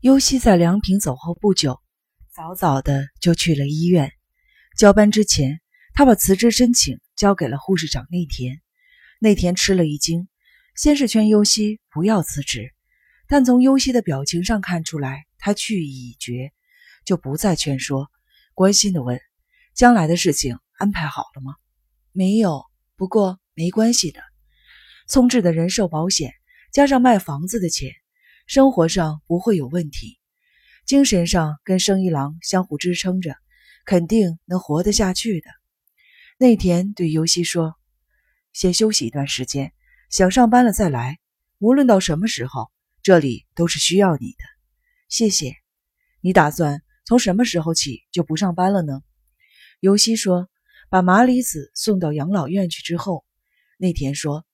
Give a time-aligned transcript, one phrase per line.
[0.00, 1.80] 优希在梁平走后不久，
[2.32, 4.12] 早早的就去了医院。
[4.76, 5.60] 交班之前，
[5.92, 8.60] 他把辞职申请交给了护士长内田。
[9.18, 10.28] 内田吃了一惊，
[10.76, 12.72] 先是劝优希不要辞职，
[13.26, 16.52] 但从优希的表情上看出来，他去意已决，
[17.04, 18.08] 就不再劝说，
[18.54, 19.20] 关心的问
[19.74, 21.56] ：“将来的事情安排好了吗
[22.14, 24.20] ？”“没有，不过没关系的。
[25.08, 26.30] 聪智的人寿保险
[26.70, 27.90] 加上卖房子的钱，
[28.48, 30.18] 生活上不会有问题，
[30.86, 33.36] 精神上跟生一郎相互支撑着，
[33.84, 35.50] 肯定能活得下去的。”
[36.40, 37.74] 内田对尤西说。
[38.54, 39.74] 先休息一段时间，
[40.08, 41.18] 想上班了再来。
[41.58, 44.38] 无论到什么时候，这里都是需要你的。
[45.10, 45.54] 谢谢。
[46.22, 49.02] 你打算从什么时候起就不上班了呢？
[49.80, 50.48] 尤西说
[50.88, 53.26] ：“把麻里子送到养老院去之后。”
[53.76, 54.46] 内田说：“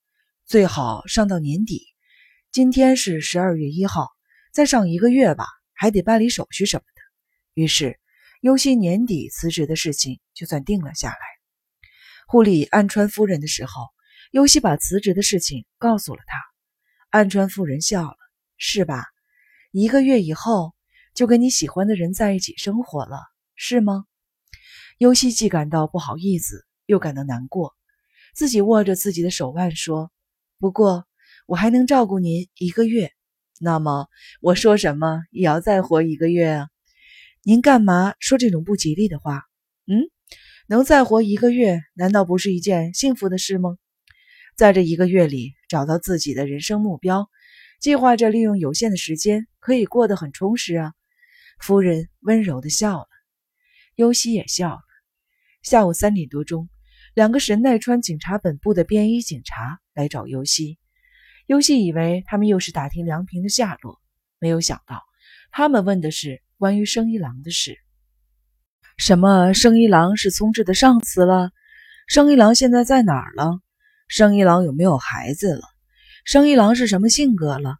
[0.44, 1.93] 最好上到年底。
[2.54, 4.10] 今天是十二月一号，
[4.52, 7.02] 再上一个月吧，还得办理手续什么的。”
[7.60, 7.98] 于是，
[8.42, 11.18] 优西年底辞职的事情就算定了下来。
[12.28, 13.88] 护理安川夫人的时候。
[14.30, 16.38] 优西把辞职的事情告诉了他，
[17.10, 18.16] 安川夫人笑了
[18.56, 19.04] ：“是吧？
[19.72, 20.76] 一个月以后
[21.12, 23.18] 就跟你喜欢的人在一起生活了，
[23.56, 24.04] 是吗？”
[24.98, 27.74] 优西既感到不好意思，又感到难过，
[28.32, 30.12] 自己握着自己的手腕说
[30.60, 31.04] ：“不过
[31.46, 33.12] 我还能照顾您一个月，
[33.60, 34.08] 那么
[34.40, 36.68] 我说什么也要再活一个月啊！
[37.42, 39.42] 您干嘛说这种不吉利的话？
[39.86, 40.08] 嗯，
[40.66, 43.76] 能再活一个月，难道不是一件幸福的事吗？”
[44.56, 47.28] 在这一个月里，找到自己的人生目标，
[47.80, 50.92] 计划着利用有限的时间，可以过得很充实啊。
[51.60, 53.08] 夫人温柔地笑了，
[53.96, 54.80] 尤西也笑了。
[55.62, 56.68] 下午三点多钟，
[57.14, 60.78] 两个神奈川警察本部的便衣警察来找尤西。
[61.46, 64.00] 尤西以为他们又是打听梁平的下落，
[64.38, 65.02] 没有想到
[65.50, 67.76] 他们问的是关于生一郎的事。
[68.96, 69.52] 什么？
[69.52, 71.50] 生一郎是聪智的上司了？
[72.06, 73.60] 生一郎现在在哪儿了？
[74.08, 75.62] 生一郎有没有孩子了？
[76.24, 77.76] 生一郎是什么性格了？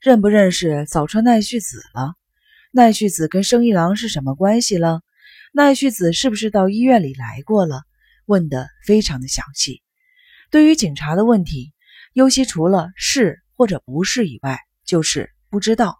[0.00, 2.14] 认不认识早川奈绪子了？
[2.70, 5.02] 奈绪子跟生一郎是什么关系了？
[5.52, 7.82] 奈绪子是不是到医院里来过了？
[8.24, 9.82] 问得非常的详细。
[10.50, 11.73] 对于警察的问题，
[12.14, 15.98] 尤其除了是或者不是以外，就是不知道，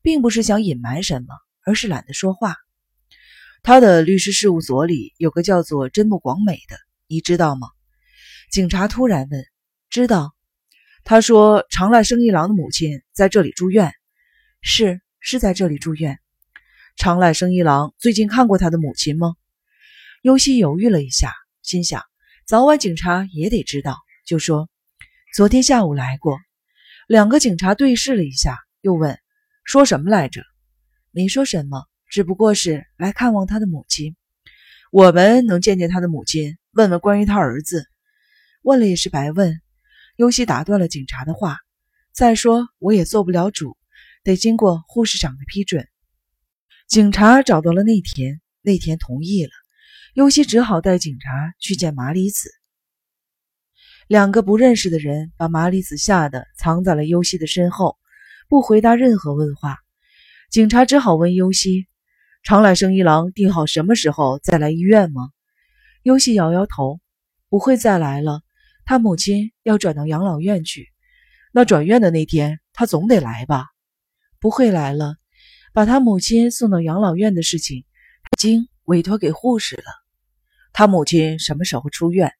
[0.00, 1.34] 并不是想隐瞒什么，
[1.66, 2.54] 而是懒得说话。
[3.64, 6.76] 他的律师事务所里有个叫做真木广美的，
[7.08, 7.66] 你知道吗？
[8.52, 9.44] 警察突然问
[9.90, 10.36] ：“知道？”
[11.02, 13.92] 他说：“长濑生一郎的母亲在这里住院，
[14.62, 16.20] 是是在这里住院。”
[16.94, 19.34] 长濑生一郎最近看过他的母亲吗？
[20.22, 22.02] 优希犹豫了一下，心想：
[22.46, 24.68] 早晚警察也得知道，就说
[25.32, 26.38] ：“昨天下午来过。”
[27.06, 29.18] 两个警察对视了一下，又问
[29.64, 30.42] ：“说什么来着？”
[31.12, 34.16] 没说什么，只不过是来看望他的母亲。
[34.92, 37.86] 我们能见见他的母亲，问问关于他儿子。
[38.62, 39.60] 问了也是白问，
[40.16, 41.58] 尤西打断了警察的话。
[42.12, 43.76] 再说我也做不了主，
[44.22, 45.88] 得经过护士长的批准。
[46.86, 49.50] 警察找到了内田，内田同意了。
[50.14, 52.50] 尤西只好带警察去见麻里子。
[54.10, 57.96] 两个不认识的人把麻里子吓得藏在了尤西的身后，
[58.48, 59.78] 不回答任何问话。
[60.50, 61.86] 警察只好问尤西
[62.42, 65.30] ：“长濑生一郎定好什么时候再来医院吗？”
[66.02, 66.98] 尤西摇摇头
[67.48, 68.40] ：“不会再来了。”
[68.84, 70.88] 他母亲要转到养老院去，
[71.52, 73.66] 那转院的那天他总得来吧？
[74.40, 75.14] 不会来了。
[75.72, 79.84] 把他母亲送到养老院的事情，已经委托给护士了。
[80.72, 82.32] 他母亲什么时候出院？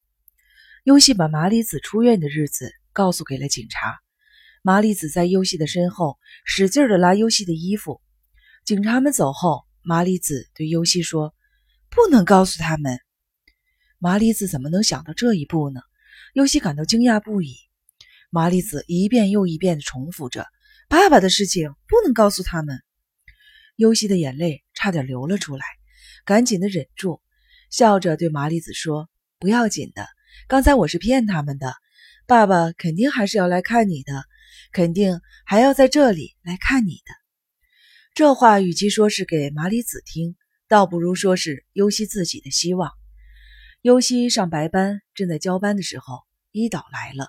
[0.85, 4.01] 优希把麻里子出院的日子告诉给了警察。
[4.63, 8.01] 麻里子在优希的身后使劲地拉优希的衣服。
[8.65, 11.35] 警察们走后，麻里子对优希说
[11.91, 12.99] ：“不能告诉他们。”
[13.99, 15.81] 麻里子怎么能想到这一步呢？
[16.35, 17.57] 优西感到惊讶不已，
[18.31, 20.47] 麻里子一遍又一遍地重复着
[20.89, 22.81] ：“爸爸的事情不能告诉他们。”
[23.77, 25.65] 优西的眼泪差点流了出来，
[26.25, 27.21] 赶紧的忍住，
[27.71, 29.09] 笑着对麻里子说
[29.41, 30.07] ：“不要紧的，
[30.49, 31.75] 刚才我是骗他们的。
[32.27, 34.25] 爸爸肯定还是要来看你的，
[34.73, 37.15] 肯定还要在这里来看你的。”
[38.15, 40.37] 这话与其说是给麻里子听，
[40.69, 42.91] 倒不如说是尤西自己的希望。
[43.83, 47.29] 尤西上白班，正在交班的时候，伊岛来了。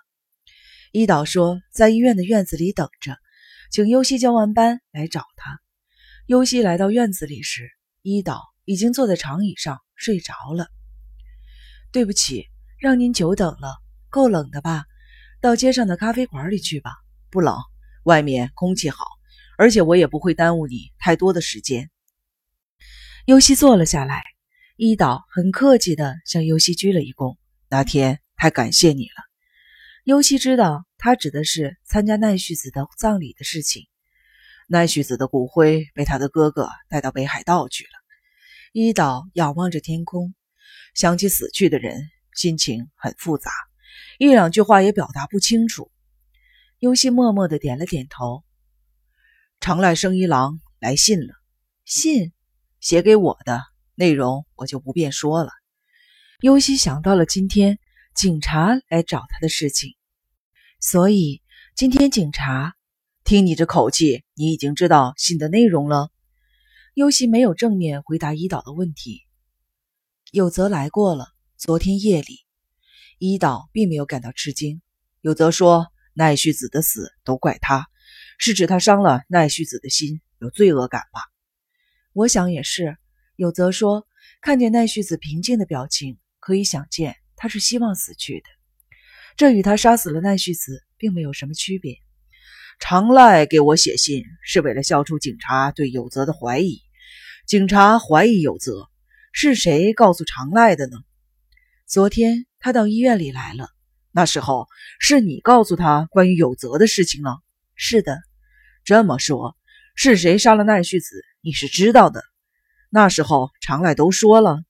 [0.91, 3.17] 伊岛说在医院的院子里等着，
[3.71, 5.61] 请尤西交完班来找他。
[6.25, 7.71] 尤西来到院子里时，
[8.01, 10.67] 伊岛已经坐在长椅上睡着了。
[11.91, 12.47] 对不起，
[12.81, 13.77] 让您久等了。
[14.09, 14.85] 够冷的吧？
[15.39, 16.95] 到街上的咖啡馆里去吧。
[17.29, 17.55] 不冷，
[18.05, 19.05] 外面空气好，
[19.55, 21.91] 而且我也不会耽误你太多的时间。
[23.25, 24.23] 尤西坐了下来，
[24.77, 27.37] 伊岛很客气地向尤西鞠了一躬。
[27.69, 29.23] 那天太感谢你了。
[30.03, 33.85] 尤西知道他指的是参加奈绪子的葬礼的事情。
[34.67, 37.89] 奈绪子的骨灰被他的哥哥带到北海道去了。
[38.73, 40.33] 伊岛仰望着天空，
[40.95, 43.51] 想起死去的人，心情很复杂，
[44.19, 45.91] 一两句话也表达不清楚。
[46.79, 48.43] 尤西默默地点了点头。
[49.59, 51.33] 长濑生一郎来信了，
[51.85, 52.31] 信
[52.79, 53.61] 写给我的
[53.93, 55.51] 内容我就不便说了。
[56.39, 57.77] 尤西想到了今天
[58.15, 59.95] 警察来找他的事情，
[60.79, 61.43] 所以
[61.75, 62.75] 今天警察
[63.23, 66.09] 听你这口气，你已经知道信的内容了。
[66.95, 69.21] 尤西没有正面回答伊岛的问题。
[70.31, 71.27] 有泽来过了，
[71.61, 72.39] 昨天夜里，
[73.19, 74.81] 伊岛并没有感到吃惊。
[75.21, 77.87] 有泽说奈绪子的死都怪他。
[78.39, 81.21] 是指他伤了奈绪子的心，有罪恶感吧？
[82.13, 82.97] 我想也是。
[83.35, 84.07] 有则说，
[84.41, 88.47] 看见奈绪子平静的表情，可以想见他是希望死去的。
[89.37, 91.97] 这与他杀死了奈绪子并没有什么区别。
[92.79, 96.81] 长赖给我写信是为了消除警察对有泽的怀疑。
[97.45, 98.89] 警察怀疑有泽，
[99.31, 100.97] 是谁告诉长赖的呢？
[101.91, 103.67] 昨天他到医院里来了，
[104.13, 107.41] 那时候是你告诉他关于有泽的事情了？
[107.75, 108.17] 是的。
[108.85, 109.57] 这么说，
[109.93, 111.21] 是谁杀了奈绪子？
[111.41, 112.23] 你是知道的。
[112.89, 114.63] 那时候常濑都说了。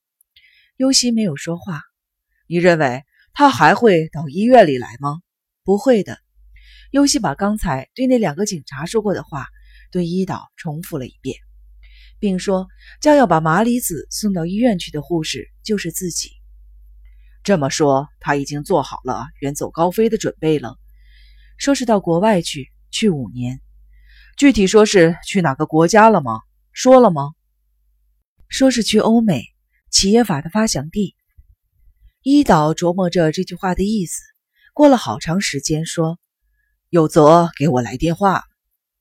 [0.77, 1.83] 优希没有说话。
[2.47, 3.03] 你认为
[3.33, 5.21] 他还会到医院里来吗？
[5.63, 6.17] 不会的。
[6.89, 9.45] 优希把刚才对那两个警察说过的话
[9.91, 11.37] 对伊岛重复了一遍，
[12.17, 12.67] 并说
[12.99, 16.31] 将要把麻里子送到医院去的护士就是自己。
[17.43, 20.77] 这么说，他已经做好了远走高飞的准备了。
[21.57, 23.61] 说是到国外去，去五年。
[24.37, 26.41] 具体说是去哪个国家了吗？
[26.71, 27.31] 说了吗？
[28.47, 29.43] 说是去欧美
[29.89, 31.15] 企业法的发祥地。
[32.21, 34.21] 伊岛琢磨着这句话的意思，
[34.73, 36.19] 过了好长时间，说
[36.89, 38.43] ：“有泽给我来电话，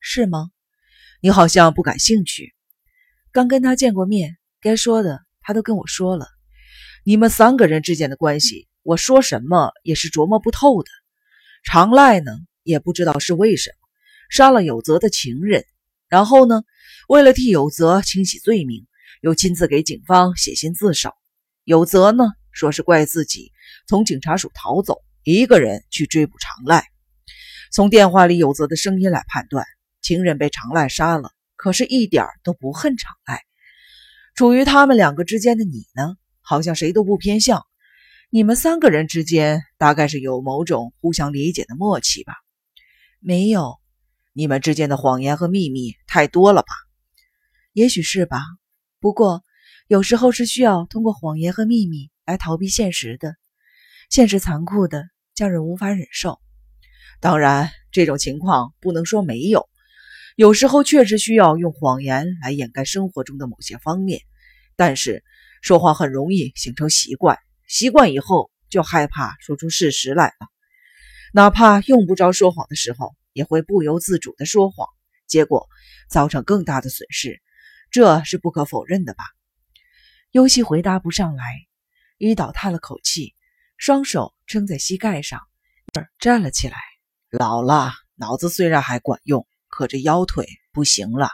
[0.01, 0.51] 是吗？
[1.21, 2.55] 你好像不感兴趣。
[3.33, 6.27] 刚跟他见过面，该说的他都跟我说了。
[7.05, 10.91] 你们三个人之间的关系，我说什么也是琢磨不透的。
[11.63, 12.33] 常赖呢，
[12.63, 13.77] 也不知道是为什么。”
[14.31, 15.65] 杀了有泽的情人，
[16.09, 16.63] 然后呢，
[17.09, 18.87] 为了替有泽清洗罪名，
[19.23, 21.13] 又亲自给警方写信自首。
[21.65, 23.51] 有泽呢，说是怪自己
[23.89, 26.85] 从警察署逃走，一个人去追捕常赖。
[27.73, 29.67] 从电话里有泽的声音来判断，
[30.01, 33.43] 情人被常赖杀了，可是一点都不恨常赖。
[34.37, 36.17] 处于他们两个之间的你呢，
[36.51, 37.65] 好像谁都不偏向。
[38.29, 42.35] 你们三个人之间大概是有某种互相理解的默契吧？
[43.21, 43.79] 没有。
[44.33, 46.73] 你们之间的谎言和秘密太多了吧？
[47.73, 48.43] 也许是吧。
[48.99, 49.45] 不过
[49.87, 53.37] 有时候是需要通过谎言和秘密来逃避现实的。
[54.09, 55.05] 现实残酷的，
[55.37, 56.41] 叫人无法忍受。
[57.21, 59.69] 当然，这种情况不能说没有，
[60.35, 64.23] 有时候确实需要用谎言来掩盖生活中的某些方面。
[64.75, 65.23] 但是
[65.61, 70.49] 说谎很容易形成习惯，习惯以后就害怕说出事实来了，
[71.33, 73.15] 哪怕用不着说谎的时候。
[73.33, 74.89] 也会不由自主的说谎，
[75.29, 75.69] 结果
[76.09, 77.41] 造成更大的损失，
[77.93, 79.23] 这是不可否认的吧？
[80.33, 81.45] 尤西回答不上来，
[82.19, 83.37] 伊岛叹了口气，
[83.77, 85.41] 双手撑在膝盖上，
[86.19, 86.77] 站了起来。
[87.31, 91.29] 老了，脑子虽然还管用，可这腰腿不行了。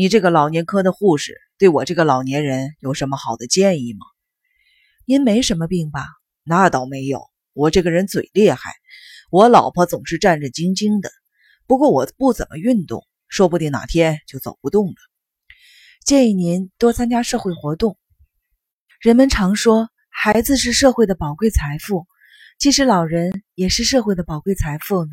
[0.00, 4.06] 你这个老年科的护士，对我这个老年人有什么好的建议吗？
[5.04, 6.06] 您没什么病吧？
[6.44, 8.70] 那倒没有，我这个人嘴厉害。
[9.32, 11.10] 我老婆总是战战兢兢的，
[11.66, 14.94] 不过我不怎么运动，说不定哪天就走不动了。
[16.04, 17.98] 建议您多参加社会活动。
[19.00, 22.06] 人们常说孩子是社会的宝贵财富，
[22.60, 25.10] 其实老人也是社会的宝贵财富呢。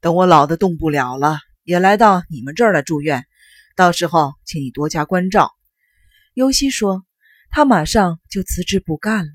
[0.00, 3.26] 等我老的动不了了，也来到你们这儿来住院，
[3.76, 5.52] 到时候请你多加关照。
[6.32, 7.04] 尤西说，
[7.50, 9.32] 他马上就辞职不干了。